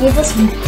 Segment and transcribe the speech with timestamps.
[0.00, 0.62] jedes Mitglied.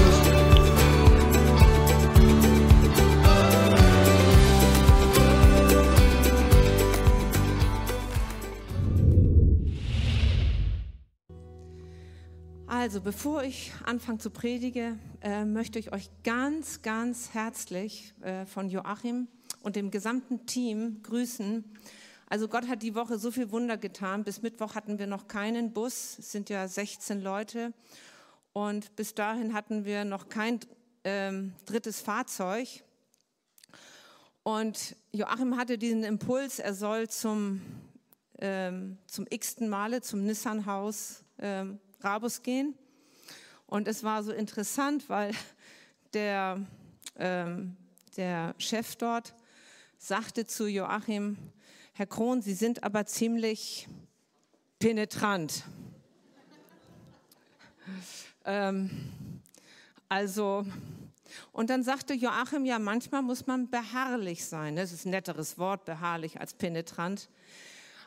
[12.66, 18.69] Also, bevor ich anfange zu predigen, äh, möchte ich euch ganz, ganz herzlich äh, von
[18.69, 19.29] Joachim
[19.62, 21.65] und dem gesamten Team grüßen.
[22.27, 24.25] Also Gott hat die Woche so viel Wunder getan.
[24.25, 26.17] Bis Mittwoch hatten wir noch keinen Bus.
[26.19, 27.73] Es sind ja 16 Leute.
[28.53, 30.61] Und bis dahin hatten wir noch kein
[31.04, 32.68] ähm, drittes Fahrzeug.
[34.42, 37.60] Und Joachim hatte diesen Impuls, er soll zum,
[38.40, 42.74] ähm, zum x-ten Male zum Nissan-Haus ähm, Rabus gehen.
[43.66, 45.32] Und es war so interessant, weil
[46.12, 46.66] der,
[47.16, 47.76] ähm,
[48.16, 49.34] der Chef dort
[49.98, 51.37] sagte zu Joachim,
[51.92, 53.87] Herr Krohn, Sie sind aber ziemlich
[54.78, 55.64] penetrant.
[58.44, 58.90] Ähm,
[60.09, 60.66] also,
[61.52, 64.77] und dann sagte Joachim, ja, manchmal muss man beharrlich sein.
[64.77, 67.28] Das ist ein netteres Wort, beharrlich als penetrant.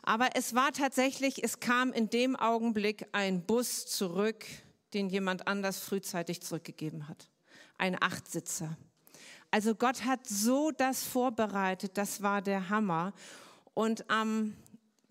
[0.02, 4.44] Aber es war tatsächlich, es kam in dem Augenblick ein Bus zurück,
[4.92, 7.30] den jemand anders frühzeitig zurückgegeben hat.
[7.78, 8.76] Ein Achtsitzer.
[9.50, 13.14] Also Gott hat so das vorbereitet, das war der Hammer.
[13.72, 14.54] Und am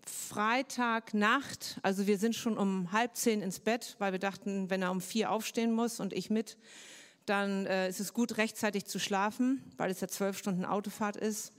[0.06, 4.90] Freitagnacht, also wir sind schon um halb zehn ins Bett, weil wir dachten, wenn er
[4.90, 6.58] um vier aufstehen muss und ich mit,
[7.26, 11.52] dann äh, ist es gut, rechtzeitig zu schlafen, weil es ja zwölf Stunden Autofahrt ist.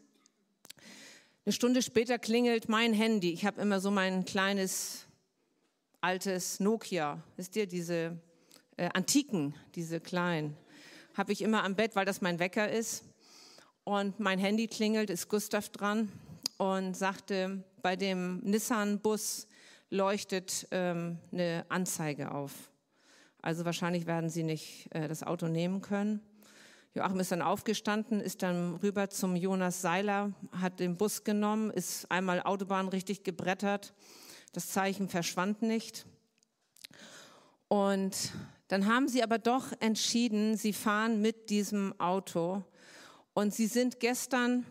[1.46, 3.32] Eine Stunde später klingelt mein Handy.
[3.32, 5.06] Ich habe immer so mein kleines
[6.02, 8.20] altes Nokia, wisst ihr, diese
[8.78, 10.56] äh, antiken, diese kleinen,
[11.16, 13.04] habe ich immer am Bett, weil das mein Wecker ist.
[13.84, 16.12] Und mein Handy klingelt, ist Gustav dran
[16.58, 19.46] und sagte, bei dem Nissan-Bus
[19.92, 22.52] leuchtet ähm, eine Anzeige auf.
[23.44, 26.20] Also wahrscheinlich werden sie nicht äh, das Auto nehmen können.
[26.96, 32.10] Joachim ist dann aufgestanden, ist dann rüber zum Jonas Seiler, hat den Bus genommen, ist
[32.10, 33.94] einmal Autobahn richtig gebrettert.
[34.52, 36.08] Das Zeichen verschwand nicht.
[37.68, 38.32] Und
[38.68, 42.64] dann haben sie aber doch entschieden, sie fahren mit diesem Auto.
[43.36, 44.66] Und sie sind gestern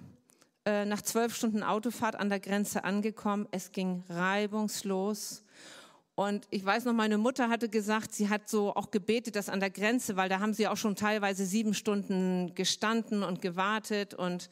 [0.67, 3.47] äh, nach zwölf Stunden Autofahrt an der Grenze angekommen.
[3.51, 5.45] Es ging reibungslos.
[6.15, 9.61] Und ich weiß noch, meine Mutter hatte gesagt, sie hat so auch gebetet, dass an
[9.61, 14.15] der Grenze, weil da haben sie auch schon teilweise sieben Stunden gestanden und gewartet.
[14.15, 14.49] Und,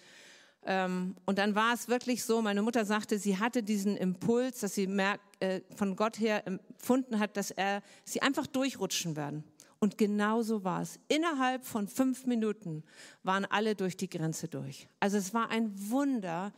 [0.67, 4.75] ähm, und dann war es wirklich so, meine Mutter sagte, sie hatte diesen Impuls, dass
[4.75, 9.45] sie merkt, äh, von Gott her empfunden hat, dass er sie einfach durchrutschen werden.
[9.83, 11.01] Und genau so war es.
[11.09, 12.85] Innerhalb von fünf Minuten
[13.25, 14.87] waren alle durch die Grenze durch.
[15.01, 16.53] Also es war ein Wunder,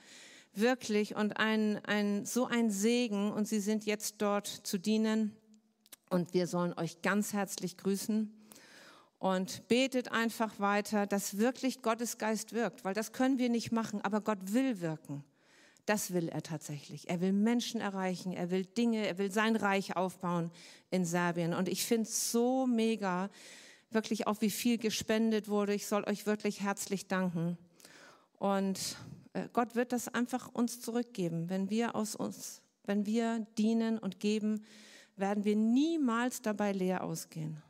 [0.53, 5.35] wirklich und ein, ein, so ein Segen und Sie sind jetzt dort zu dienen
[6.11, 8.31] und wir sollen euch ganz herzlich grüßen
[9.19, 14.03] und betet einfach weiter, dass wirklich Gottes Geist wirkt, weil das können wir nicht machen,
[14.03, 15.25] aber Gott will wirken.
[15.87, 17.11] Das will er tatsächlich.
[17.11, 20.51] Er will Menschen erreichen, er will Dinge, er will sein Reich aufbauen
[20.91, 21.53] in Serbien.
[21.53, 23.29] Und ich finde es so mega,
[23.91, 25.75] wirklich auch wie viel gespendet wurde.
[25.75, 27.59] Ich soll euch wirklich herzlich danken.
[28.39, 28.97] Und
[29.35, 31.51] äh, Gott wird das einfach uns zurückgeben.
[31.51, 34.65] Wenn wir aus uns, wenn wir dienen und geben,
[35.17, 37.63] werden wir niemals dabei leer ausgehen.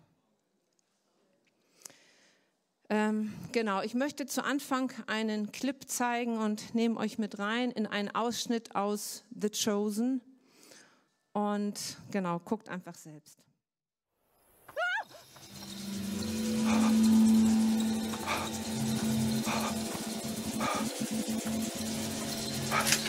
[2.90, 7.86] Ähm, genau, ich möchte zu Anfang einen Clip zeigen und nehme euch mit rein in
[7.86, 10.20] einen Ausschnitt aus The Chosen.
[11.32, 11.80] Und
[12.10, 13.38] genau, guckt einfach selbst.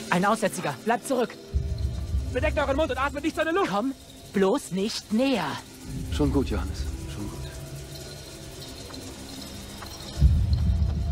[0.09, 1.35] Ein Aussätziger, bleibt zurück.
[2.31, 3.69] Bedeckt euren Mund und atmet nicht seine Luft.
[3.69, 3.93] Komm
[4.35, 5.47] bloß nicht näher.
[6.11, 6.94] Schon gut, Johannes.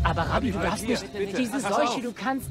[0.04, 2.00] Aber Rabbi, du darfst nicht bitte, diese pass Seuche, auf.
[2.02, 2.50] du kannst.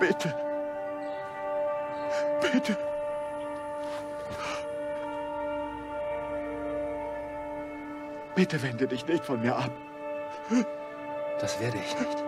[0.00, 0.34] Bitte.
[2.52, 2.76] Bitte.
[8.34, 9.70] Bitte wende dich nicht von mir ab.
[11.40, 12.24] Das werde ich nicht.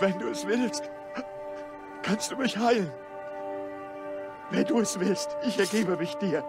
[0.00, 0.90] Wenn du es willst,
[2.02, 2.92] kannst du mich heilen.
[4.50, 6.44] Wenn du es willst, ich ergebe mich dir.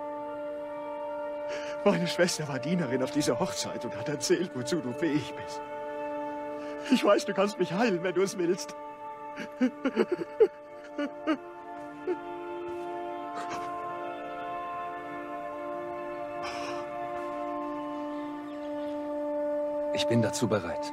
[1.83, 5.61] Meine Schwester war Dienerin auf dieser Hochzeit und hat erzählt, wozu du fähig bist.
[6.91, 8.75] Ich weiß, du kannst mich heilen, wenn du es willst.
[19.93, 20.91] Ich bin dazu bereit.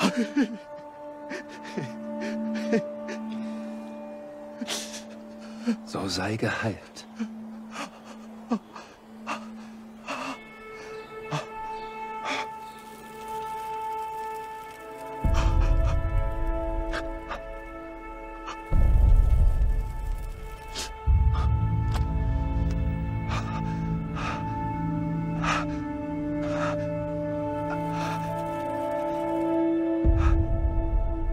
[5.84, 7.06] So sei geheilt.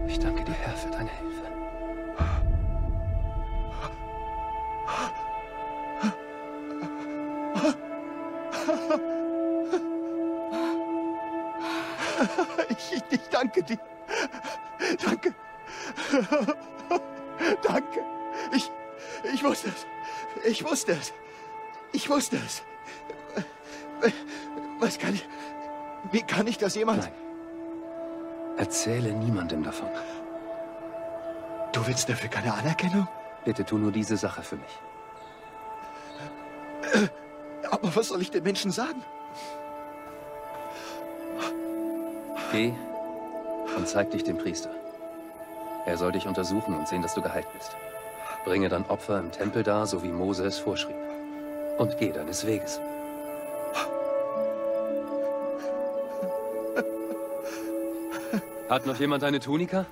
[0.06, 1.57] Ich danke dir, Herr, für deine Hilfe.
[13.10, 13.78] Ich, danke dir.
[15.04, 15.34] Danke.
[17.62, 18.04] Danke.
[18.52, 18.70] Ich,
[19.32, 19.86] ich wusste es.
[20.44, 21.12] Ich wusste es.
[21.92, 22.62] Ich wusste es.
[24.78, 25.26] Was kann ich...
[26.12, 27.04] Wie kann ich das jemals...
[27.04, 27.14] Nein.
[28.56, 29.88] Erzähle niemandem davon.
[31.72, 33.06] Du willst dafür keine Anerkennung?
[33.44, 34.78] Bitte tu nur diese Sache für mich.
[37.70, 39.02] Aber was soll ich den Menschen sagen?
[42.52, 42.74] Geh
[43.78, 44.70] und zeig dich dem Priester.
[45.86, 47.76] Er soll dich untersuchen und sehen, dass du geheilt bist.
[48.44, 50.96] Bringe dann Opfer im Tempel dar, so wie Mose es vorschrieb.
[51.78, 52.80] Und geh deines Weges.
[58.68, 59.86] Hat noch jemand eine Tunika?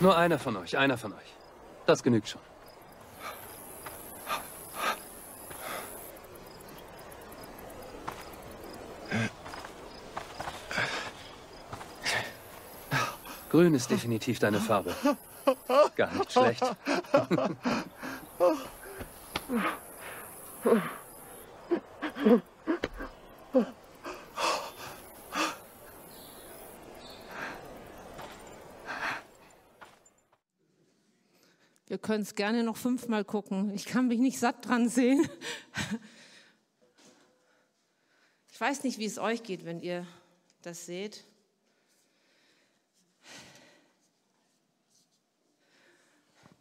[0.00, 1.36] Nur einer von euch, einer von euch.
[1.86, 2.40] Das genügt schon.
[13.50, 14.94] Grün ist definitiv deine Farbe.
[15.96, 16.62] Gar nicht schlecht.
[31.86, 33.72] Wir können es gerne noch fünfmal gucken.
[33.74, 35.26] Ich kann mich nicht satt dran sehen.
[38.52, 40.06] Ich weiß nicht, wie es euch geht, wenn ihr
[40.62, 41.24] das seht.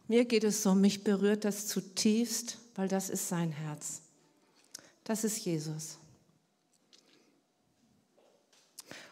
[0.07, 4.01] Mir geht es so, mich berührt das zutiefst, weil das ist sein Herz.
[5.03, 5.97] Das ist Jesus.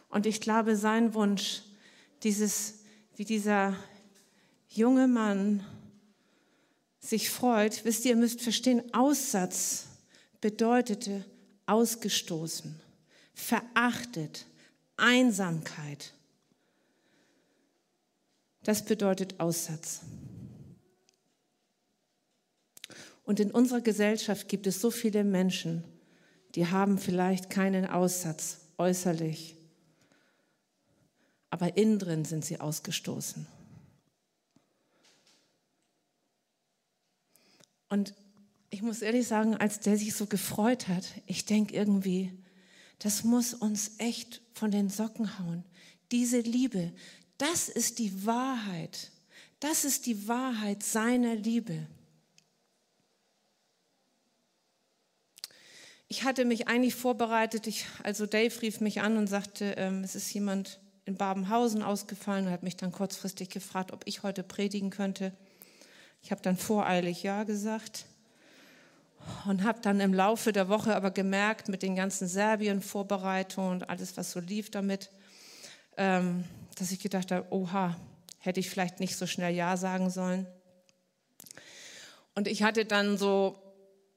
[0.08, 1.62] Und ich glaube, sein Wunsch,
[2.22, 2.80] dieses,
[3.16, 3.76] wie dieser
[4.68, 5.64] junge Mann
[7.00, 9.86] sich freut, wisst ihr, ihr müsst verstehen, Aussatz
[10.40, 11.24] bedeutete
[11.66, 12.80] ausgestoßen,
[13.34, 14.46] verachtet,
[14.96, 16.14] Einsamkeit.
[18.62, 20.00] Das bedeutet Aussatz.
[23.26, 25.84] Und in unserer Gesellschaft gibt es so viele Menschen,
[26.54, 29.56] die haben vielleicht keinen Aussatz äußerlich,
[31.50, 33.46] aber innen drin sind sie ausgestoßen.
[37.88, 38.14] Und
[38.70, 42.32] ich muss ehrlich sagen, als der sich so gefreut hat, ich denke irgendwie,
[43.00, 45.64] das muss uns echt von den Socken hauen.
[46.12, 46.92] Diese Liebe,
[47.38, 49.10] das ist die Wahrheit.
[49.58, 51.88] Das ist die Wahrheit seiner Liebe.
[56.08, 60.14] Ich hatte mich eigentlich vorbereitet, ich, also Dave rief mich an und sagte, ähm, es
[60.14, 64.90] ist jemand in Babenhausen ausgefallen und hat mich dann kurzfristig gefragt, ob ich heute predigen
[64.90, 65.32] könnte.
[66.22, 68.06] Ich habe dann voreilig Ja gesagt
[69.46, 74.16] und habe dann im Laufe der Woche aber gemerkt, mit den ganzen Serbien-Vorbereitungen und alles,
[74.16, 75.10] was so lief damit,
[75.96, 76.44] ähm,
[76.76, 77.96] dass ich gedacht habe, oha,
[78.38, 80.46] hätte ich vielleicht nicht so schnell Ja sagen sollen.
[82.36, 83.65] Und ich hatte dann so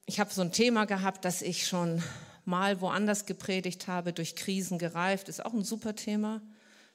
[0.10, 2.02] ich habe so ein Thema gehabt, das ich schon
[2.44, 5.30] mal woanders gepredigt habe, durch Krisen gereift.
[5.30, 6.42] Ist auch ein super Thema.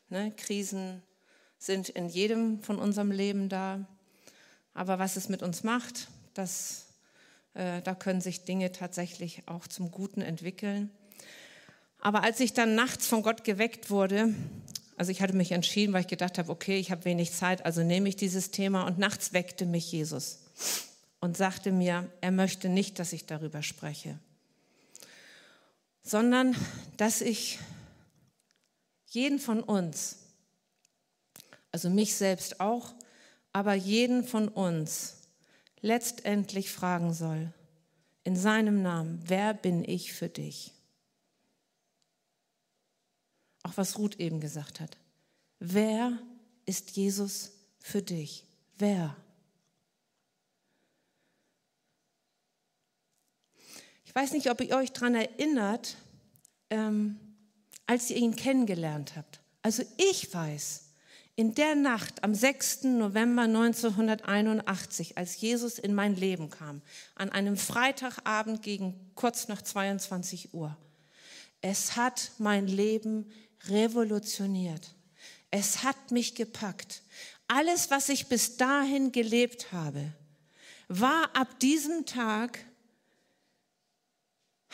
[0.09, 0.33] Ne?
[0.37, 1.01] Krisen
[1.57, 3.87] sind in jedem von unserem Leben da.
[4.75, 6.87] Aber was es mit uns macht, das,
[7.55, 10.91] äh, da können sich Dinge tatsächlich auch zum Guten entwickeln.
[12.01, 14.35] Aber als ich dann nachts von Gott geweckt wurde,
[14.97, 17.85] also ich hatte mich entschieden, weil ich gedacht habe, okay, ich habe wenig Zeit, also
[17.85, 20.41] nehme ich dieses Thema und nachts weckte mich Jesus
[21.25, 24.19] und sagte mir, er möchte nicht, dass ich darüber spreche,
[26.03, 26.55] sondern
[26.99, 27.59] dass ich
[29.07, 30.19] jeden von uns,
[31.73, 32.93] also mich selbst auch,
[33.55, 35.23] aber jeden von uns
[35.81, 37.55] letztendlich fragen soll,
[38.23, 40.75] in seinem Namen, wer bin ich für dich?
[43.63, 44.99] Auch was Ruth eben gesagt hat.
[45.59, 46.19] Wer
[46.67, 48.45] ist Jesus für dich?
[48.77, 49.17] Wer?
[54.17, 55.97] Ich weiß nicht, ob ihr euch daran erinnert,
[56.71, 57.19] ähm,
[57.85, 59.41] als ihr ihn kennengelernt habt.
[59.61, 60.85] Also ich weiß,
[61.35, 62.85] in der Nacht am 6.
[62.85, 66.81] November 1981, als Jesus in mein Leben kam,
[67.17, 70.77] an einem Freitagabend gegen kurz nach 22 Uhr,
[71.61, 73.29] es hat mein Leben
[73.67, 74.95] revolutioniert.
[75.51, 77.03] Es hat mich gepackt.
[77.49, 80.13] Alles, was ich bis dahin gelebt habe,
[80.87, 82.61] war ab diesem Tag,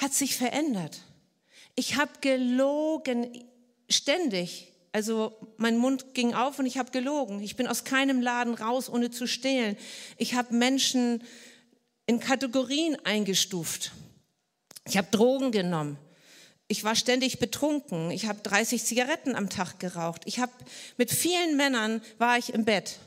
[0.01, 1.03] hat sich verändert.
[1.75, 3.45] Ich habe gelogen
[3.89, 4.73] ständig.
[4.93, 7.41] Also mein Mund ging auf und ich habe gelogen.
[7.41, 9.77] Ich bin aus keinem Laden raus, ohne zu stehlen.
[10.17, 11.23] Ich habe Menschen
[12.07, 13.93] in Kategorien eingestuft.
[14.87, 15.97] Ich habe Drogen genommen.
[16.67, 18.11] Ich war ständig betrunken.
[18.11, 20.23] Ich habe 30 Zigaretten am Tag geraucht.
[20.25, 20.53] Ich habe
[20.97, 22.99] mit vielen Männern war ich im Bett.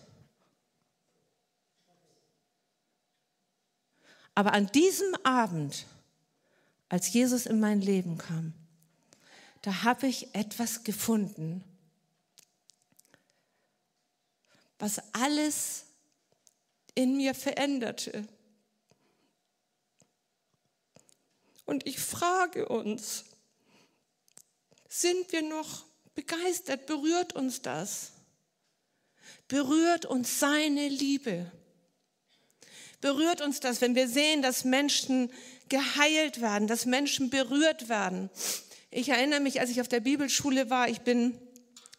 [4.36, 5.86] Aber an diesem Abend,
[6.94, 8.54] als Jesus in mein Leben kam,
[9.64, 11.64] da habe ich etwas gefunden,
[14.78, 15.86] was alles
[16.94, 18.28] in mir veränderte.
[21.66, 23.24] Und ich frage uns,
[24.88, 26.86] sind wir noch begeistert?
[26.86, 28.12] Berührt uns das?
[29.48, 31.52] Berührt uns seine Liebe?
[33.04, 35.30] Berührt uns das, wenn wir sehen, dass Menschen
[35.68, 38.30] geheilt werden, dass Menschen berührt werden?
[38.92, 41.38] Ich erinnere mich, als ich auf der Bibelschule war, ich bin,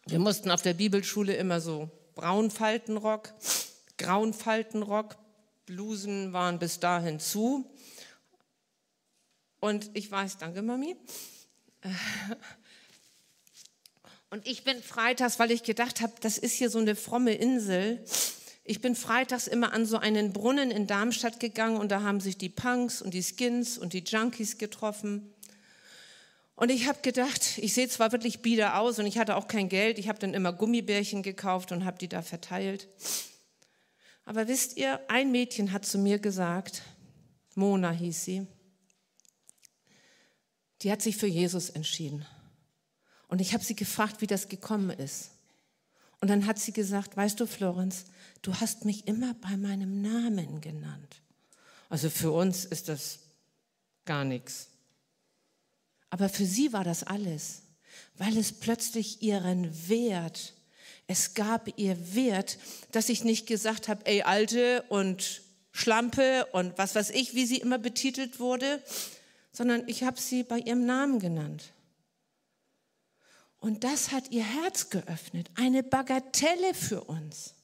[0.07, 3.31] wir mussten auf der Bibelschule immer so Braunfaltenrock,
[3.99, 5.15] Grauenfaltenrock,
[5.67, 7.71] Blusen waren bis dahin zu.
[9.59, 10.95] Und ich weiß, danke Mami.
[14.31, 18.03] Und ich bin freitags, weil ich gedacht habe, das ist hier so eine fromme Insel.
[18.67, 22.35] Ich bin freitags immer an so einen Brunnen in Darmstadt gegangen und da haben sich
[22.35, 25.31] die Punks und die Skins und die Junkies getroffen.
[26.55, 29.69] Und ich habe gedacht, ich sehe zwar wirklich bieder aus und ich hatte auch kein
[29.69, 32.87] Geld, ich habe dann immer Gummibärchen gekauft und habe die da verteilt.
[34.25, 36.81] Aber wisst ihr, ein Mädchen hat zu mir gesagt,
[37.53, 38.47] Mona hieß sie,
[40.81, 42.25] die hat sich für Jesus entschieden.
[43.27, 45.29] Und ich habe sie gefragt, wie das gekommen ist.
[46.25, 48.05] Und dann hat sie gesagt, weißt du, Florenz,
[48.41, 51.21] du hast mich immer bei meinem Namen genannt.
[51.87, 53.19] Also für uns ist das
[54.05, 54.69] gar nichts.
[56.09, 57.61] Aber für sie war das alles,
[58.17, 60.55] weil es plötzlich ihren Wert,
[61.05, 62.57] es gab ihr Wert,
[62.91, 67.57] dass ich nicht gesagt habe, ey Alte und Schlampe und was weiß ich, wie sie
[67.57, 68.81] immer betitelt wurde,
[69.51, 71.65] sondern ich habe sie bei ihrem Namen genannt.
[73.65, 77.55] Und das hat ihr Herz geöffnet, eine Bagatelle für uns.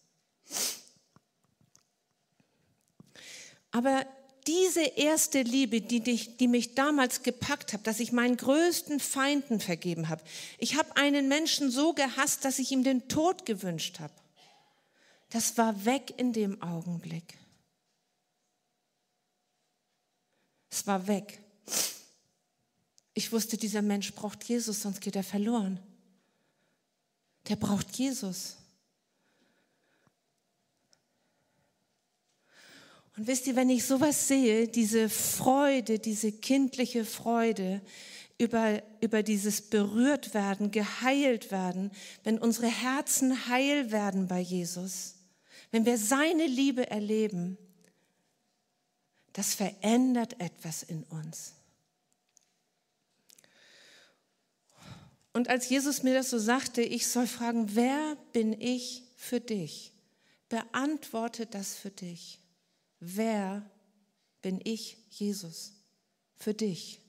[3.69, 4.07] Aber
[4.47, 9.59] diese erste Liebe, die, dich, die mich damals gepackt hat, dass ich meinen größten Feinden
[9.59, 10.23] vergeben habe.
[10.57, 14.15] Ich habe einen Menschen so gehasst, dass ich ihm den Tod gewünscht habe.
[15.29, 17.37] Das war weg in dem Augenblick.
[20.71, 21.43] Es war weg.
[23.13, 25.79] Ich wusste, dieser Mensch braucht Jesus, sonst geht er verloren.
[27.47, 28.57] Der braucht Jesus.
[33.17, 37.81] Und wisst ihr, wenn ich sowas sehe, diese Freude, diese kindliche Freude
[38.37, 41.91] über, über dieses berührt werden, geheilt werden,
[42.23, 45.15] wenn unsere Herzen heil werden bei Jesus,
[45.71, 47.57] wenn wir seine Liebe erleben,
[49.33, 51.53] das verändert etwas in uns.
[55.33, 59.93] Und als Jesus mir das so sagte, ich soll fragen, wer bin ich für dich?
[60.49, 62.39] Beantworte das für dich.
[62.99, 63.69] Wer
[64.41, 65.73] bin ich, Jesus,
[66.35, 66.99] für dich?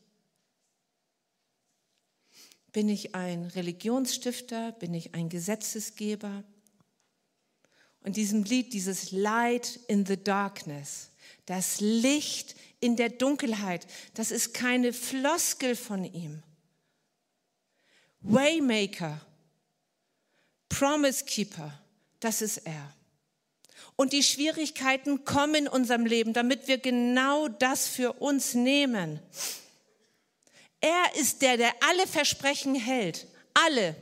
[2.71, 4.73] Bin ich ein Religionsstifter?
[4.73, 6.45] Bin ich ein Gesetzesgeber?
[8.05, 11.11] Und diesem Lied, dieses Light in the Darkness,
[11.47, 16.43] das Licht in der Dunkelheit, das ist keine Floskel von ihm
[18.23, 19.21] Waymaker,
[20.69, 21.73] Promise Keeper,
[22.21, 22.95] das ist er.
[23.97, 29.21] Und die Schwierigkeiten kommen in unserem Leben, damit wir genau das für uns nehmen.
[30.81, 33.27] Er ist der, der alle Versprechen hält.
[33.55, 33.95] Alle.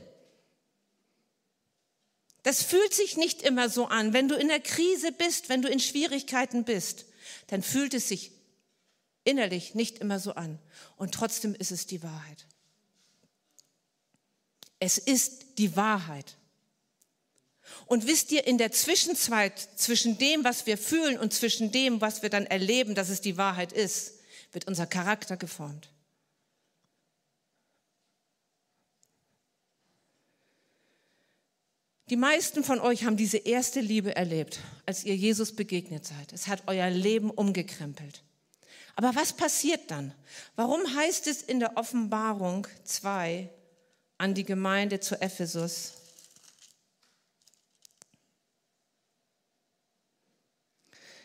[2.43, 4.13] Das fühlt sich nicht immer so an.
[4.13, 7.05] Wenn du in der Krise bist, wenn du in Schwierigkeiten bist,
[7.47, 8.31] dann fühlt es sich
[9.23, 10.57] innerlich nicht immer so an.
[10.95, 12.47] Und trotzdem ist es die Wahrheit.
[14.81, 16.37] Es ist die Wahrheit.
[17.85, 22.23] Und wisst ihr, in der Zwischenzeit zwischen dem, was wir fühlen und zwischen dem, was
[22.23, 24.15] wir dann erleben, dass es die Wahrheit ist,
[24.51, 25.91] wird unser Charakter geformt.
[32.09, 36.33] Die meisten von euch haben diese erste Liebe erlebt, als ihr Jesus begegnet seid.
[36.33, 38.23] Es hat euer Leben umgekrempelt.
[38.95, 40.13] Aber was passiert dann?
[40.55, 43.47] Warum heißt es in der Offenbarung 2
[44.21, 45.93] an die Gemeinde zu Ephesus,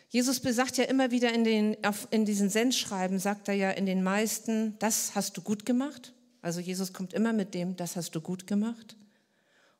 [0.09, 1.77] Jesus besagt ja immer wieder in, den,
[2.09, 6.13] in diesen Sendschreiben, sagt er ja in den meisten, das hast du gut gemacht.
[6.41, 8.95] Also Jesus kommt immer mit dem, das hast du gut gemacht.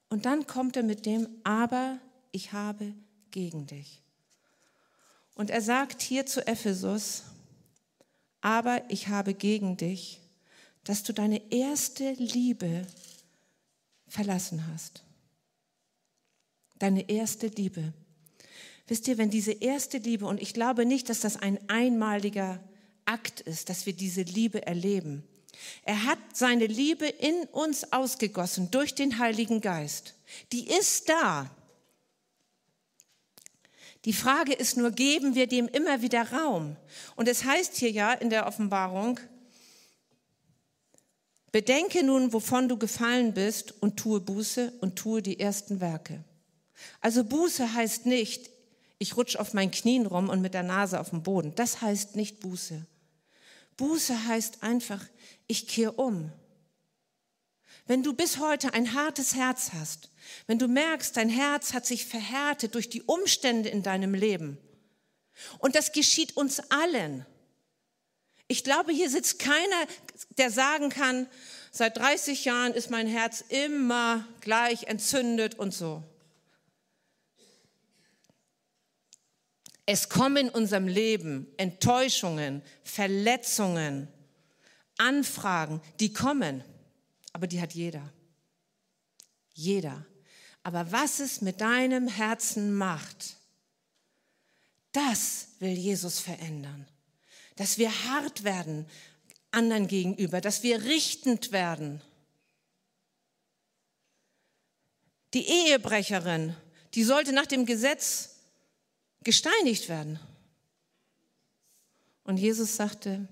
[0.09, 1.99] Und dann kommt er mit dem, aber
[2.31, 2.93] ich habe
[3.31, 4.03] gegen dich.
[5.33, 7.23] Und er sagt hier zu Ephesus,
[8.41, 10.21] aber ich habe gegen dich,
[10.87, 12.87] dass du deine erste Liebe
[14.07, 15.03] verlassen hast.
[16.79, 17.91] Deine erste Liebe.
[18.87, 22.63] Wisst ihr, wenn diese erste Liebe, und ich glaube nicht, dass das ein einmaliger
[23.03, 25.23] Akt ist, dass wir diese Liebe erleben.
[25.83, 30.15] Er hat seine Liebe in uns ausgegossen durch den Heiligen Geist.
[30.53, 31.51] Die ist da.
[34.05, 36.77] Die Frage ist nur, geben wir dem immer wieder Raum?
[37.17, 39.19] Und es heißt hier ja in der Offenbarung,
[41.57, 46.23] bedenke nun, wovon du gefallen bist und tue Buße und tue die ersten Werke.
[47.01, 48.51] Also Buße heißt nicht,
[48.99, 51.55] ich rutsche auf meinen Knien rum und mit der Nase auf dem Boden.
[51.55, 52.85] Das heißt nicht Buße.
[53.75, 55.03] Buße heißt einfach,
[55.47, 56.31] ich kehre um.
[57.87, 60.11] Wenn du bis heute ein hartes Herz hast,
[60.45, 64.59] wenn du merkst, dein Herz hat sich verhärtet durch die Umstände in deinem Leben,
[65.57, 67.25] und das geschieht uns allen.
[68.47, 69.87] Ich glaube, hier sitzt keiner,
[70.37, 71.27] der sagen kann,
[71.71, 76.03] seit 30 Jahren ist mein Herz immer gleich entzündet und so.
[79.85, 84.07] Es kommen in unserem Leben Enttäuschungen, Verletzungen,
[84.97, 86.63] Anfragen, die kommen,
[87.33, 88.11] aber die hat jeder.
[89.53, 90.05] Jeder.
[90.63, 93.37] Aber was es mit deinem Herzen macht,
[94.91, 96.85] das will Jesus verändern.
[97.57, 98.87] Dass wir hart werden
[99.51, 102.01] anderen gegenüber, dass wir richtend werden.
[105.33, 106.55] Die Ehebrecherin,
[106.93, 108.37] die sollte nach dem Gesetz
[109.23, 110.19] gesteinigt werden.
[112.23, 113.27] Und Jesus sagte,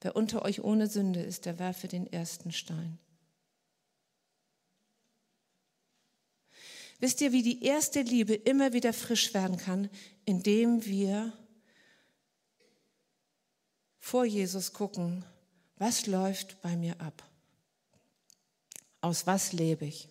[0.00, 2.98] wer unter euch ohne Sünde ist, der werfe den ersten Stein.
[7.00, 9.88] Wisst ihr, wie die erste Liebe immer wieder frisch werden kann,
[10.28, 11.32] indem wir
[13.98, 15.24] vor Jesus gucken,
[15.78, 17.26] was läuft bei mir ab?
[19.00, 20.10] Aus was lebe ich?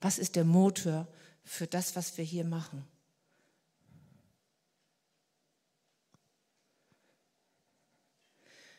[0.00, 1.08] Was ist der Motor
[1.42, 2.84] für das, was wir hier machen.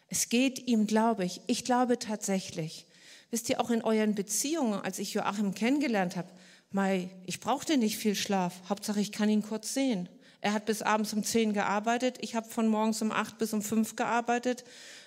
[0.07, 2.85] Es geht ihm, glaube ich, ich glaube tatsächlich,
[3.29, 6.31] wisst ihr, auch in euren Beziehungen, als ich Joachim kennengelernt habe,
[6.69, 10.09] Mai, ich brauchte nicht viel Schlaf, Hauptsache ich kann ihn kurz sehen.
[10.41, 13.61] Er hat bis abends um zehn gearbeitet, ich habe von morgens um acht bis um
[13.61, 14.63] fünf gearbeitet,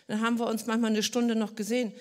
[0.07, 1.93] dann haben wir uns manchmal eine Stunde noch gesehen.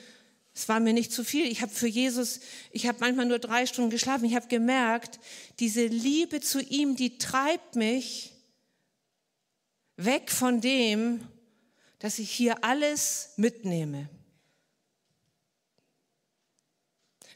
[0.54, 1.45] Es war mir nicht zu viel.
[1.45, 2.39] Ich habe für Jesus,
[2.72, 4.26] ich habe manchmal nur drei Stunden geschlafen.
[4.26, 5.19] Ich habe gemerkt,
[5.60, 8.34] diese Liebe zu ihm, die treibt mich
[9.95, 11.22] weg von dem,
[12.00, 14.10] dass ich hier alles mitnehme.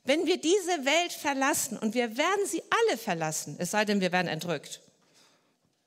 [0.05, 4.11] Wenn wir diese Welt verlassen, und wir werden sie alle verlassen, es sei denn, wir
[4.11, 4.81] werden entrückt.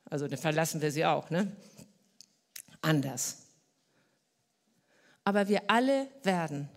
[0.08, 1.54] Also dann verlassen wir sie auch, ne?
[2.80, 3.38] Anders.
[5.24, 6.68] Aber wir alle werden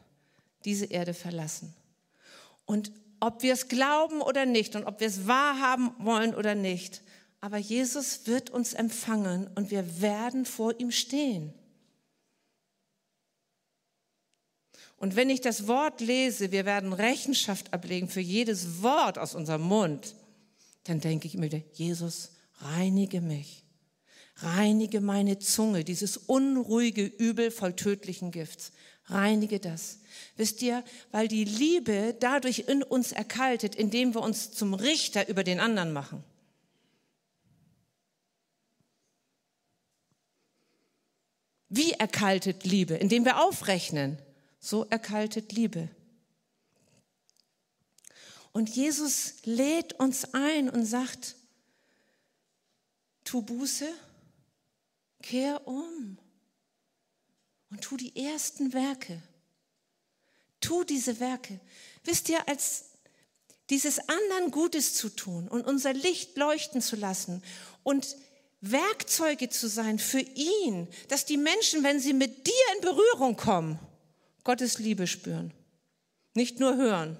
[0.65, 1.73] diese Erde verlassen.
[2.65, 7.01] Und ob wir es glauben oder nicht und ob wir es wahrhaben wollen oder nicht,
[7.41, 11.53] aber Jesus wird uns empfangen und wir werden vor ihm stehen.
[14.99, 19.61] Und wenn ich das Wort lese, wir werden Rechenschaft ablegen für jedes Wort aus unserem
[19.61, 20.13] Mund,
[20.83, 23.63] dann denke ich mir, Jesus, reinige mich.
[24.35, 28.73] Reinige meine Zunge, dieses unruhige Übel voll tödlichen Gifts.
[29.05, 29.99] Reinige das.
[30.35, 35.43] Wisst ihr, weil die Liebe dadurch in uns erkaltet, indem wir uns zum Richter über
[35.43, 36.23] den anderen machen.
[41.69, 42.95] Wie erkaltet Liebe?
[42.95, 44.17] Indem wir aufrechnen.
[44.59, 45.89] So erkaltet Liebe.
[48.51, 51.35] Und Jesus lädt uns ein und sagt,
[53.23, 53.87] tu Buße,
[55.21, 56.17] kehr um
[57.69, 59.21] und tu die ersten Werke.
[60.59, 61.59] Tu diese Werke.
[62.03, 62.85] Wisst ihr, als
[63.69, 67.43] dieses anderen Gutes zu tun und unser Licht leuchten zu lassen
[67.83, 68.17] und
[68.61, 73.79] Werkzeuge zu sein für ihn, dass die Menschen, wenn sie mit dir in Berührung kommen,
[74.43, 75.53] Gottes Liebe spüren.
[76.33, 77.17] Nicht nur hören,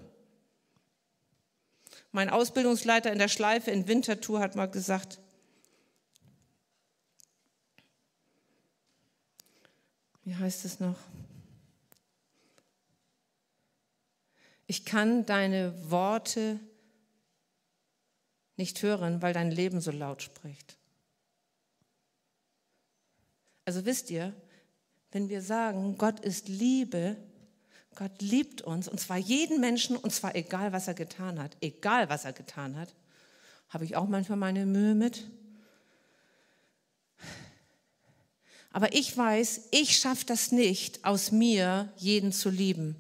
[2.12, 5.19] Mein Ausbildungsleiter in der Schleife in Winterthur hat mal gesagt,
[10.23, 10.97] wie heißt es noch?
[14.65, 16.60] Ich kann deine Worte
[18.55, 20.77] nicht hören, weil dein Leben so laut spricht.
[23.65, 24.34] Also wisst ihr,
[25.12, 27.17] wenn wir sagen, Gott ist Liebe,
[27.95, 32.10] Gott liebt uns, und zwar jeden Menschen, und zwar egal, was er getan hat, egal,
[32.10, 32.93] was er getan hat,
[33.69, 35.30] habe ich auch manchmal meine Mühe mit.
[38.72, 42.95] Aber ich weiß, ich schaffe das nicht, aus mir jeden zu lieben.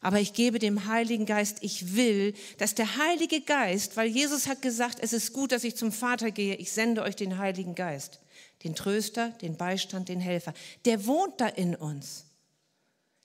[0.00, 4.62] Aber ich gebe dem Heiligen Geist, ich will, dass der Heilige Geist, weil Jesus hat
[4.62, 8.20] gesagt, es ist gut, dass ich zum Vater gehe, ich sende euch den Heiligen Geist,
[8.64, 10.54] den Tröster, den Beistand, den Helfer.
[10.84, 12.26] Der wohnt da in uns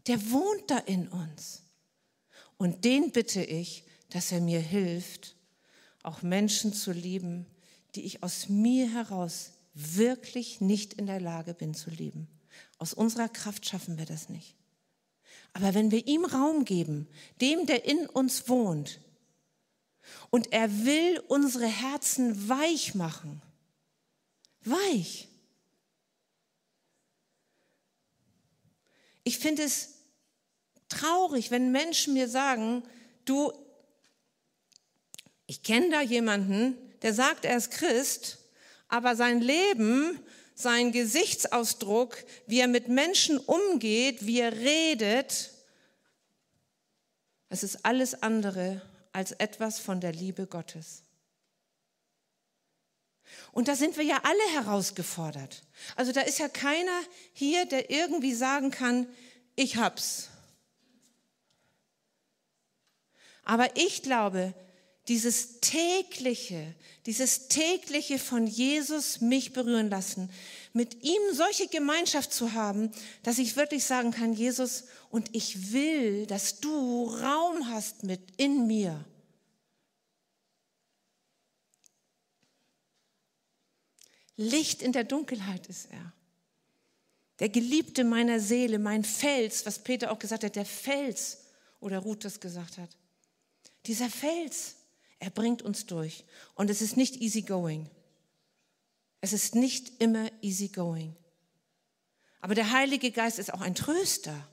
[0.07, 1.61] der wohnt da in uns.
[2.57, 5.35] Und den bitte ich, dass er mir hilft,
[6.01, 7.45] auch Menschen zu lieben,
[7.95, 12.27] die ich aus mir heraus wirklich nicht in der Lage bin zu lieben.
[12.77, 14.55] Aus unserer Kraft schaffen wir das nicht.
[15.53, 17.07] Aber wenn wir ihm Raum geben,
[17.41, 19.01] dem, der in uns wohnt,
[20.29, 23.41] und er will unsere Herzen weich machen,
[24.69, 25.27] weich.
[29.23, 29.95] Ich finde es
[30.89, 32.83] traurig, wenn Menschen mir sagen,
[33.25, 33.51] du,
[35.45, 38.37] ich kenne da jemanden, der sagt, er ist Christ,
[38.87, 40.19] aber sein Leben,
[40.55, 45.51] sein Gesichtsausdruck, wie er mit Menschen umgeht, wie er redet,
[47.49, 51.03] es ist alles andere als etwas von der Liebe Gottes.
[53.51, 55.63] Und da sind wir ja alle herausgefordert.
[55.95, 56.99] Also da ist ja keiner
[57.33, 59.07] hier, der irgendwie sagen kann,
[59.55, 60.29] ich hab's.
[63.43, 64.53] Aber ich glaube,
[65.07, 70.29] dieses tägliche, dieses tägliche von Jesus mich berühren lassen,
[70.73, 72.91] mit ihm solche Gemeinschaft zu haben,
[73.23, 78.67] dass ich wirklich sagen kann, Jesus, und ich will, dass du Raum hast mit in
[78.67, 79.05] mir.
[84.37, 86.13] Licht in der Dunkelheit ist er.
[87.39, 91.45] Der Geliebte meiner Seele, mein Fels, was Peter auch gesagt hat, der Fels
[91.79, 92.89] oder Ruth das gesagt hat.
[93.85, 94.75] Dieser Fels,
[95.19, 96.23] er bringt uns durch.
[96.55, 97.89] Und es ist nicht easy going.
[99.21, 101.15] Es ist nicht immer easy going.
[102.41, 104.47] Aber der Heilige Geist ist auch ein Tröster.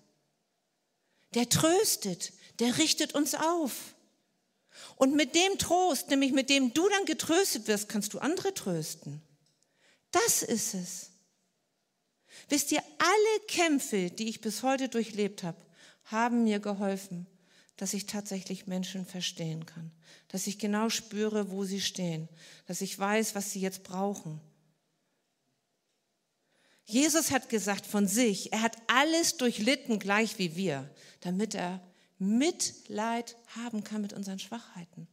[1.35, 3.95] Der tröstet, der richtet uns auf.
[4.97, 9.23] Und mit dem Trost, nämlich mit dem du dann getröstet wirst, kannst du andere trösten.
[10.15, 11.11] Das ist es.
[12.49, 15.59] Wisst ihr, alle Kämpfe, die ich bis heute durchlebt habe,
[16.05, 17.27] haben mir geholfen,
[17.77, 19.91] dass ich tatsächlich Menschen verstehen kann,
[20.29, 22.29] dass ich genau spüre, wo sie stehen,
[22.67, 24.41] dass ich weiß, was sie jetzt brauchen.
[26.85, 30.89] Jesus hat gesagt von sich, er hat alles durchlitten, gleich wie wir,
[31.23, 31.83] damit er
[32.19, 35.09] Mitleid haben kann mit unseren Schwachheiten.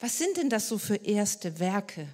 [0.00, 2.08] Was sind denn das so für erste Werke?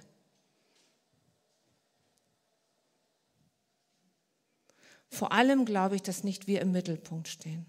[5.09, 7.65] Vor allem glaube ich, dass nicht wir im Mittelpunkt stehen.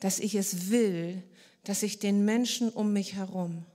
[0.00, 1.22] Dass ich es will,
[1.64, 3.66] dass ich den Menschen um mich herum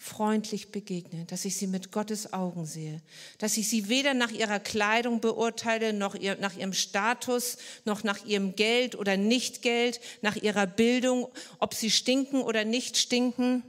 [0.00, 3.02] freundlich begegne, dass ich sie mit Gottes Augen sehe,
[3.38, 8.24] dass ich sie weder nach ihrer Kleidung beurteile, noch ihr, nach ihrem Status, noch nach
[8.24, 13.64] ihrem Geld oder Nichtgeld, nach ihrer Bildung, ob sie stinken oder nicht stinken.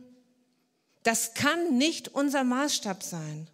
[1.01, 3.47] Das kann nicht unser Maßstab sein.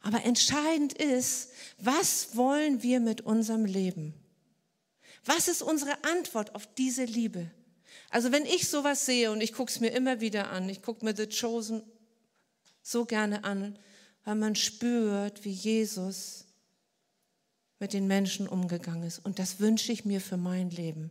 [0.00, 4.14] Aber entscheidend ist, was wollen wir mit unserem Leben?
[5.24, 7.50] Was ist unsere Antwort auf diese Liebe?
[8.10, 11.04] Also wenn ich sowas sehe und ich gucke es mir immer wieder an, ich gucke
[11.04, 11.82] mir The Chosen
[12.82, 13.78] so gerne an,
[14.24, 16.46] weil man spürt, wie Jesus
[17.78, 19.24] mit den Menschen umgegangen ist.
[19.24, 21.10] Und das wünsche ich mir für mein Leben.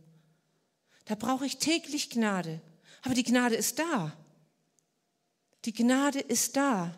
[1.04, 2.60] Da brauche ich täglich Gnade.
[3.02, 4.12] Aber die Gnade ist da.
[5.64, 6.96] Die Gnade ist da.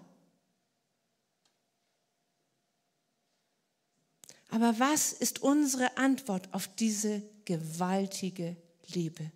[4.49, 8.57] Aber was ist unsere Antwort auf diese gewaltige
[8.89, 9.31] Liebe?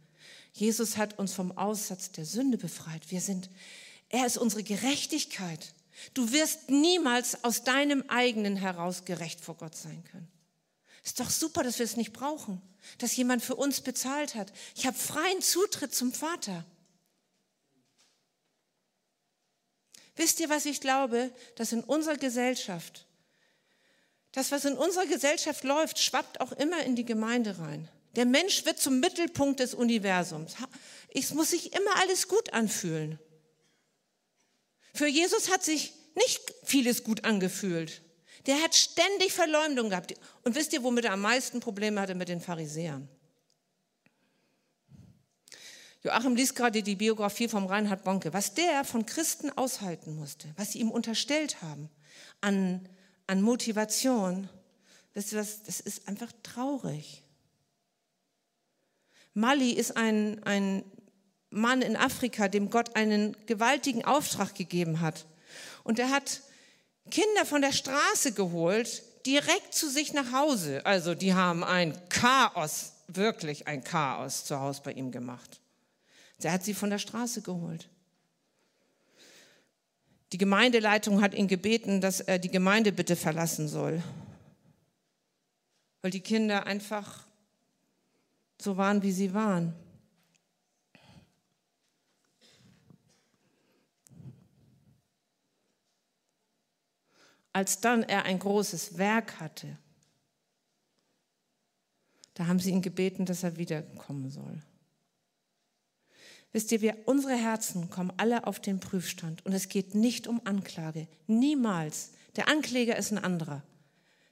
[0.54, 3.10] Jesus hat uns vom Aussatz der Sünde befreit.
[3.10, 3.50] Wir sind,
[4.08, 5.74] er ist unsere Gerechtigkeit.
[6.14, 10.28] Du wirst niemals aus deinem eigenen heraus gerecht vor Gott sein können.
[11.02, 12.62] Ist doch super, dass wir es nicht brauchen,
[12.98, 14.52] dass jemand für uns bezahlt hat.
[14.76, 16.64] Ich habe freien Zutritt zum Vater.
[20.14, 21.32] Wisst ihr, was ich glaube?
[21.56, 23.06] Dass in unserer Gesellschaft,
[24.30, 27.88] das, was in unserer Gesellschaft läuft, schwappt auch immer in die Gemeinde rein.
[28.16, 30.55] Der Mensch wird zum Mittelpunkt des Universums.
[31.12, 33.18] Es muss sich immer alles gut anfühlen.
[34.94, 38.03] Für Jesus hat sich nicht vieles gut angefühlt.
[38.46, 40.14] Der hat ständig Verleumdung gehabt.
[40.42, 43.09] Und wisst ihr, womit er am meisten Probleme hatte mit den Pharisäern?
[46.05, 50.72] Joachim liest gerade die Biografie vom Reinhard Bonke, was der von Christen aushalten musste, was
[50.72, 51.88] sie ihm unterstellt haben
[52.42, 52.87] an,
[53.27, 54.50] an Motivation.
[55.14, 55.62] Wisst ihr was?
[55.62, 57.23] Das ist einfach traurig.
[59.35, 60.85] Mali ist ein, ein
[61.51, 65.27] Mann in Afrika, dem Gott einen gewaltigen Auftrag gegeben hat.
[65.83, 66.40] Und er hat
[67.11, 70.85] Kinder von der Straße geholt, direkt zu sich nach Hause.
[70.87, 75.61] Also die haben ein Chaos, wirklich ein Chaos zu Hause bei ihm gemacht.
[76.42, 77.88] Er hat sie von der Straße geholt.
[80.33, 84.03] Die Gemeindeleitung hat ihn gebeten, dass er die Gemeinde bitte verlassen soll,
[86.03, 87.25] weil die Kinder einfach
[88.64, 89.74] so waren, wie sie waren.
[97.53, 99.79] Als dann er ein großes Werk hatte,
[102.35, 104.61] da haben sie ihn gebeten, dass er wiederkommen soll.
[106.50, 110.40] Wisst ihr, wir, unsere Herzen kommen alle auf den Prüfstand und es geht nicht um
[110.44, 111.07] Anklage.
[111.27, 112.12] Niemals.
[112.35, 113.62] Der Ankläger ist ein anderer.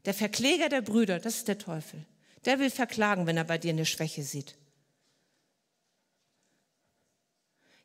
[0.05, 2.05] Der Verkläger der Brüder, das ist der Teufel.
[2.44, 4.57] Der will verklagen, wenn er bei dir eine Schwäche sieht.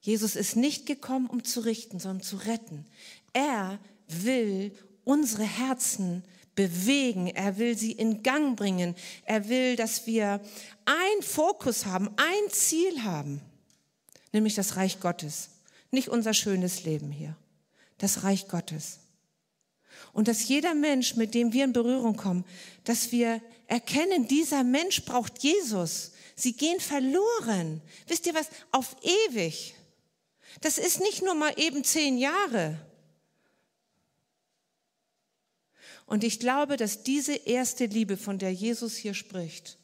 [0.01, 2.85] Jesus ist nicht gekommen, um zu richten, sondern zu retten.
[3.33, 4.71] Er will
[5.03, 6.23] unsere Herzen
[6.55, 7.27] bewegen.
[7.27, 8.95] Er will sie in Gang bringen.
[9.23, 10.41] Er will, dass wir
[10.85, 13.41] ein Fokus haben, ein Ziel haben,
[14.33, 15.49] nämlich das Reich Gottes.
[15.91, 17.37] Nicht unser schönes Leben hier.
[17.97, 18.99] Das Reich Gottes.
[20.13, 22.45] Und dass jeder Mensch, mit dem wir in Berührung kommen,
[22.83, 26.11] dass wir erkennen, dieser Mensch braucht Jesus.
[26.35, 27.81] Sie gehen verloren.
[28.07, 28.47] Wisst ihr was?
[28.71, 29.75] Auf ewig.
[30.61, 32.79] Das ist nicht nur mal eben zehn Jahre.
[36.05, 39.77] Und ich glaube, dass diese erste Liebe, von der Jesus hier spricht,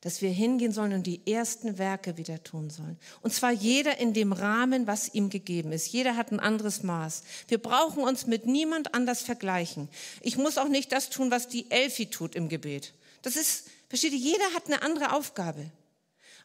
[0.00, 2.98] dass wir hingehen sollen und die ersten Werke wieder tun sollen.
[3.20, 5.88] Und zwar jeder in dem Rahmen, was ihm gegeben ist.
[5.88, 7.22] Jeder hat ein anderes Maß.
[7.48, 9.88] Wir brauchen uns mit niemand anders vergleichen.
[10.22, 12.94] Ich muss auch nicht das tun, was die Elfi tut im Gebet.
[13.22, 15.70] Das ist, versteht ihr, jeder hat eine andere Aufgabe.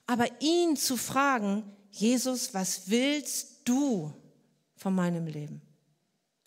[0.06, 4.14] Aber ihn zu fragen, Jesus, was willst du
[4.76, 5.62] von meinem Leben?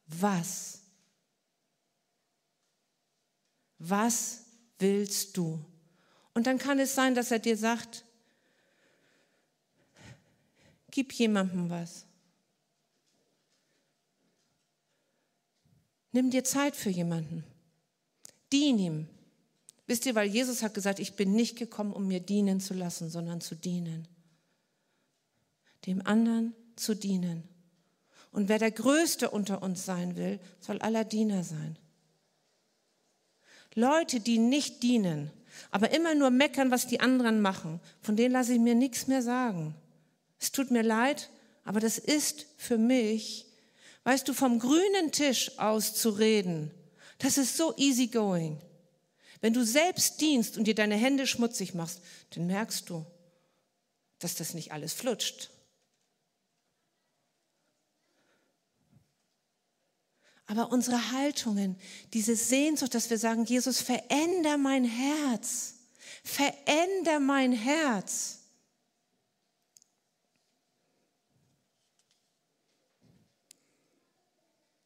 [0.06, 0.80] Was?
[3.78, 4.42] Was
[4.78, 5.64] willst du?
[6.38, 8.04] Und dann kann es sein, dass er dir sagt,
[10.92, 12.06] gib jemandem was.
[16.12, 17.42] Nimm dir Zeit für jemanden.
[18.52, 19.08] Dien ihm.
[19.88, 23.10] Wisst ihr, weil Jesus hat gesagt, ich bin nicht gekommen, um mir dienen zu lassen,
[23.10, 24.06] sondern zu dienen.
[25.86, 27.48] Dem anderen zu dienen.
[28.30, 31.76] Und wer der Größte unter uns sein will, soll aller Diener sein.
[33.74, 35.32] Leute, die nicht dienen,
[35.70, 39.22] aber immer nur meckern, was die anderen machen, von denen lasse ich mir nichts mehr
[39.22, 39.74] sagen.
[40.38, 41.30] Es tut mir leid,
[41.64, 43.46] aber das ist für mich,
[44.04, 46.70] weißt du, vom grünen Tisch aus zu reden,
[47.18, 48.60] das ist so easy going.
[49.40, 53.04] Wenn du selbst dienst und dir deine Hände schmutzig machst, dann merkst du,
[54.18, 55.50] dass das nicht alles flutscht.
[60.50, 61.76] Aber unsere Haltungen,
[62.14, 65.74] diese Sehnsucht, dass wir sagen, Jesus, veränder mein Herz,
[66.24, 68.38] veränder mein Herz.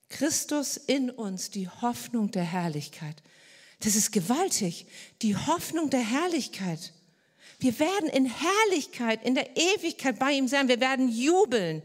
[0.08, 3.22] Christus in uns, die Hoffnung der Herrlichkeit.
[3.78, 4.86] Das ist gewaltig,
[5.22, 6.92] die Hoffnung der Herrlichkeit.
[7.60, 10.66] Wir werden in Herrlichkeit, in der Ewigkeit bei ihm sein.
[10.66, 11.82] Wir werden jubeln.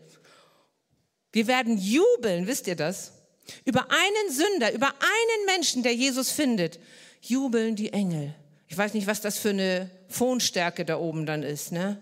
[1.32, 3.17] Wir werden jubeln, wisst ihr das?
[3.66, 6.80] Über einen Sünder, über einen Menschen, der Jesus findet,
[7.22, 8.34] jubeln die Engel.
[8.68, 12.02] Ich weiß nicht, was das für eine Phonstärke da oben dann ist, ne?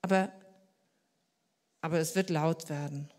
[0.00, 0.32] Aber,
[1.80, 3.10] aber es wird laut werden.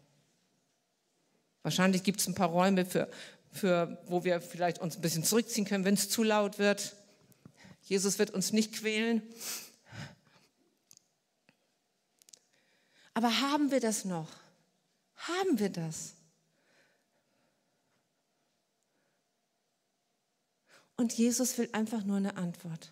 [1.62, 3.10] Wahrscheinlich gibt es ein paar Räume, für,
[3.52, 6.96] für, wo wir vielleicht uns ein bisschen zurückziehen können, wenn es zu laut wird.
[7.84, 9.22] Jesus wird uns nicht quälen.
[13.14, 14.30] Aber haben wir das noch?
[15.16, 16.14] Haben wir das?
[21.00, 22.92] Und Jesus will einfach nur eine Antwort.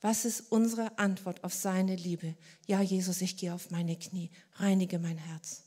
[0.00, 2.34] Was ist unsere Antwort auf seine Liebe?
[2.66, 5.64] Ja, Jesus, ich gehe auf meine Knie, reinige mein Herz.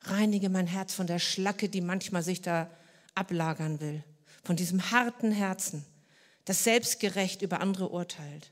[0.00, 2.68] Reinige mein Herz von der Schlacke, die manchmal sich da
[3.14, 4.02] ablagern will,
[4.42, 5.84] von diesem harten Herzen,
[6.46, 8.50] das selbstgerecht über andere urteilt.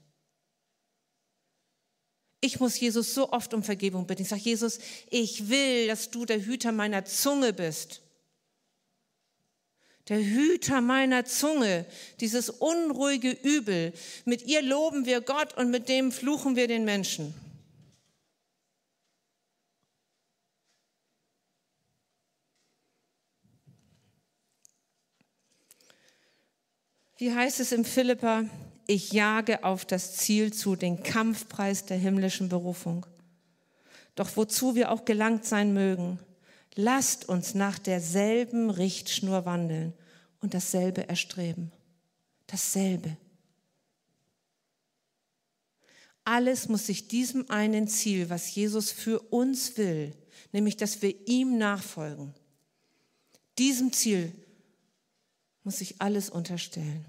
[2.40, 4.22] Ich muss Jesus so oft um Vergebung bitten.
[4.22, 4.78] Ich sage, Jesus,
[5.10, 8.02] ich will, dass du der Hüter meiner Zunge bist.
[10.08, 11.84] Der Hüter meiner Zunge,
[12.20, 13.92] dieses unruhige Übel.
[14.24, 17.34] Mit ihr loben wir Gott und mit dem fluchen wir den Menschen.
[27.18, 28.44] Wie heißt es im Philippa?
[28.86, 33.06] Ich jage auf das Ziel zu, den Kampfpreis der himmlischen Berufung.
[34.14, 36.20] Doch wozu wir auch gelangt sein mögen,
[36.76, 39.94] lasst uns nach derselben Richtschnur wandeln
[40.40, 41.72] und dasselbe erstreben.
[42.46, 43.16] Dasselbe.
[46.24, 50.14] Alles muss sich diesem einen Ziel, was Jesus für uns will,
[50.52, 52.34] nämlich dass wir ihm nachfolgen,
[53.58, 54.32] diesem Ziel
[55.62, 57.04] muss sich alles unterstellen.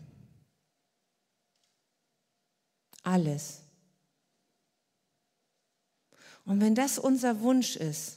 [3.03, 3.62] Alles.
[6.45, 8.16] Und wenn das unser Wunsch ist,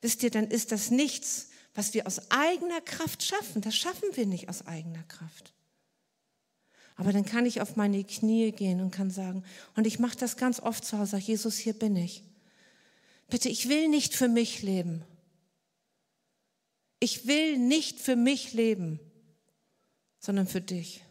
[0.00, 3.62] wisst ihr, dann ist das nichts, was wir aus eigener Kraft schaffen.
[3.62, 5.52] Das schaffen wir nicht aus eigener Kraft.
[6.96, 9.44] Aber dann kann ich auf meine Knie gehen und kann sagen,
[9.76, 12.24] und ich mache das ganz oft zu Hause, sage, Jesus, hier bin ich.
[13.28, 15.04] Bitte, ich will nicht für mich leben.
[16.98, 18.98] Ich will nicht für mich leben
[20.18, 21.02] sondern für dich.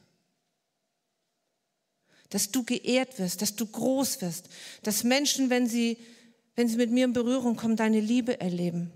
[2.29, 4.49] Dass du geehrt wirst, dass du groß wirst,
[4.83, 5.97] dass Menschen, wenn sie,
[6.57, 8.91] wenn sie mit mir in Berührung kommen, deine Liebe erleben.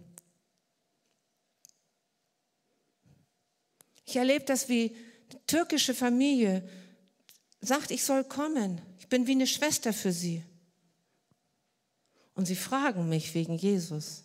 [4.06, 4.94] Ich erlebe das, wie
[5.30, 6.68] eine türkische Familie
[7.62, 8.82] sagt, ich soll kommen.
[9.00, 10.44] Ich bin wie eine Schwester für sie.
[12.36, 14.24] Und sie fragen mich wegen Jesus.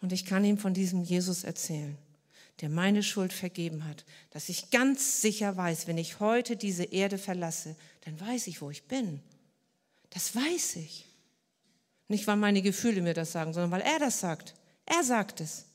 [0.00, 1.98] Und ich kann ihm von diesem Jesus erzählen
[2.60, 7.18] der meine Schuld vergeben hat, dass ich ganz sicher weiß, wenn ich heute diese Erde
[7.18, 9.20] verlasse, dann weiß ich, wo ich bin.
[10.10, 11.07] Das weiß ich.
[12.08, 14.54] Nicht, weil meine Gefühle mir das sagen, sondern weil er das sagt.
[14.86, 15.66] Er sagt es.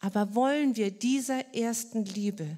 [0.00, 2.56] Aber wollen wir dieser ersten Liebe,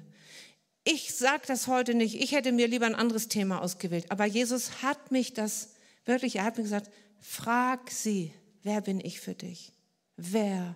[0.85, 4.81] ich sage das heute nicht, ich hätte mir lieber ein anderes Thema ausgewählt, aber Jesus
[4.81, 5.73] hat mich das
[6.05, 8.33] wirklich, er hat mir gesagt, frag sie,
[8.63, 9.73] wer bin ich für dich?
[10.17, 10.75] wer.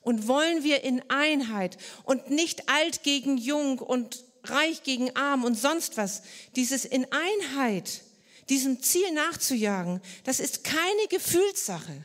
[0.00, 5.54] Und wollen wir in Einheit und nicht alt gegen jung und reich gegen arm und
[5.54, 6.22] sonst was,
[6.56, 8.02] dieses in Einheit,
[8.48, 12.04] diesem Ziel nachzujagen, das ist keine Gefühlssache.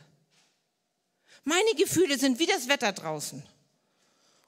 [1.44, 3.42] Meine Gefühle sind wie das Wetter draußen.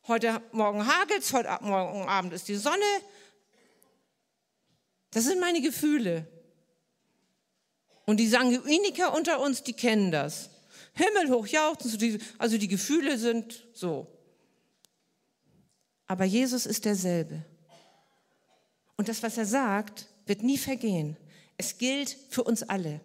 [0.06, 2.84] Heute Morgen hagelt es, heute Morgen Abend ist die Sonne.
[5.10, 6.26] Das sind meine Gefühle.
[8.06, 10.50] Und die Sanguiniker unter uns, die kennen das.
[10.94, 14.06] Himmelhoch jauchzen, also die Gefühle sind so.
[16.06, 17.44] Aber Jesus ist derselbe.
[19.00, 21.16] Und das, was er sagt, wird nie vergehen.
[21.56, 23.00] Es gilt für uns alle.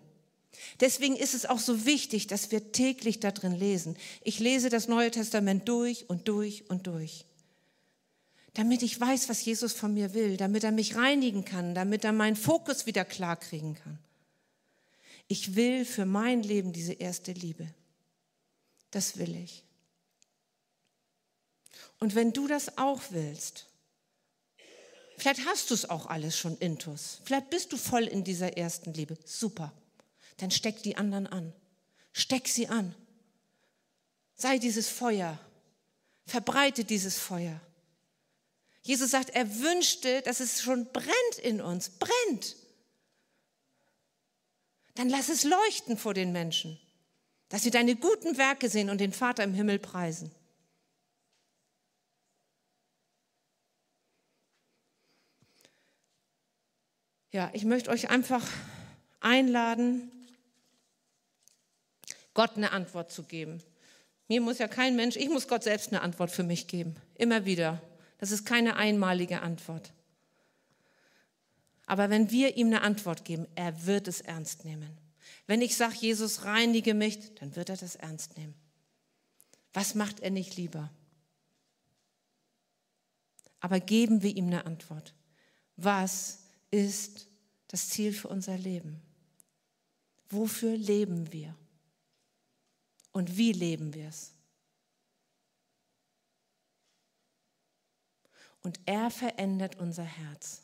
[0.81, 3.95] Deswegen ist es auch so wichtig, dass wir täglich da drin lesen.
[4.21, 7.23] Ich lese das Neue Testament durch und durch und durch.
[8.55, 12.12] Damit ich weiß, was Jesus von mir will, damit er mich reinigen kann, damit er
[12.12, 13.97] meinen Fokus wieder klar kriegen kann.
[15.29, 17.73] Ich will für mein Leben diese erste Liebe.
[18.91, 19.63] Das will ich.
[22.01, 23.69] Und wenn du das auch willst,
[25.17, 28.93] vielleicht hast du es auch alles schon intus, vielleicht bist du voll in dieser ersten
[28.93, 29.73] Liebe, super,
[30.38, 31.54] dann steck die anderen an.
[32.12, 32.95] Steck sie an.
[34.36, 35.38] Sei dieses Feuer.
[36.25, 37.60] Verbreite dieses Feuer.
[38.82, 42.56] Jesus sagt, er wünschte, dass es schon brennt in uns, brennt
[44.95, 46.80] dann lass es leuchten vor den Menschen,
[47.49, 50.32] dass sie deine guten Werke sehen und den Vater im Himmel preisen.
[57.36, 58.41] Ja, ich möchte euch einfach
[59.19, 60.09] einladen,
[62.33, 63.61] Gott eine Antwort zu geben.
[64.29, 66.95] Mir muss ja kein Mensch, ich muss Gott selbst eine Antwort für mich geben.
[67.15, 67.81] Immer wieder.
[68.19, 69.91] Das ist keine einmalige Antwort.
[71.88, 74.97] Aber wenn wir ihm eine Antwort geben, er wird es ernst nehmen.
[75.45, 78.53] Wenn ich sage, Jesus, reinige mich, dann wird er das ernst nehmen.
[79.73, 80.89] Was macht er nicht lieber?
[83.59, 85.13] Aber geben wir ihm eine Antwort.
[85.75, 86.45] Was
[86.76, 87.28] ist
[87.69, 89.01] das Ziel für unser Leben?
[90.30, 91.55] Wofür leben wir?
[93.13, 94.34] Und wie leben wir es?
[98.61, 100.63] Und er verändert unser Herz.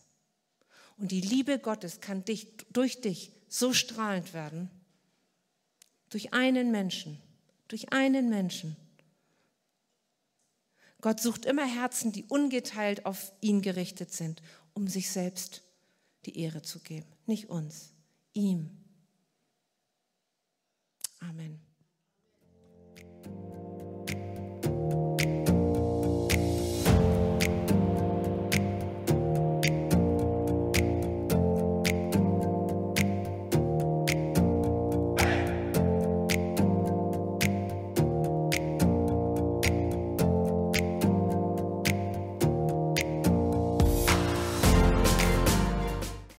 [0.97, 4.69] Und die Liebe Gottes kann dich, durch dich so strahlend werden?
[6.09, 7.21] Durch einen Menschen,
[7.69, 8.75] durch einen Menschen.
[10.99, 14.41] Gott sucht immer Herzen, die ungeteilt auf ihn gerichtet sind,
[14.73, 15.63] um sich selbst
[16.25, 17.07] die Ehre zu geben.
[17.25, 17.93] Nicht uns,
[18.33, 18.69] ihm.
[21.19, 21.70] Amen.